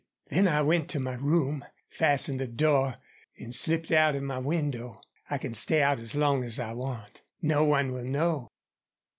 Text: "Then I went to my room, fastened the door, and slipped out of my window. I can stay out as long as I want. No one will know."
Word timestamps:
"Then 0.31 0.47
I 0.47 0.63
went 0.63 0.89
to 0.89 0.99
my 0.99 1.13
room, 1.13 1.63
fastened 1.91 2.39
the 2.39 2.47
door, 2.47 2.95
and 3.37 3.53
slipped 3.53 3.91
out 3.91 4.15
of 4.15 4.23
my 4.23 4.39
window. 4.39 4.99
I 5.29 5.37
can 5.37 5.53
stay 5.53 5.83
out 5.83 5.99
as 5.99 6.15
long 6.15 6.43
as 6.43 6.59
I 6.59 6.73
want. 6.73 7.21
No 7.39 7.63
one 7.63 7.91
will 7.91 8.05
know." 8.05 8.47